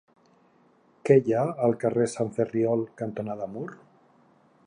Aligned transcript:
Què 1.09 1.17
hi 1.25 1.35
ha 1.35 1.43
al 1.67 1.75
carrer 1.83 2.07
Sant 2.15 2.33
Ferriol 2.39 2.83
cantonada 3.03 3.51
Mur? 3.53 3.67